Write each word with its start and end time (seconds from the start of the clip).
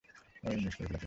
ঐ, 0.43 0.51
ইউনিস্, 0.51 0.75
কই 0.75 0.85
গেলা 0.85 0.89
তুমি? 0.89 0.99